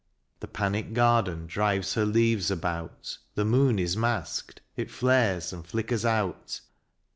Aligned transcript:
The 0.39 0.47
panicked 0.47 0.95
garden 0.95 1.45
drives 1.45 1.93
her 1.93 2.05
leaves 2.05 2.49
about: 2.49 3.19
The 3.35 3.45
moon 3.45 3.77
is 3.77 3.95
masked: 3.95 4.59
it 4.75 4.89
flares 4.89 5.53
and 5.53 5.63
flickers 5.63 6.05
out. 6.05 6.61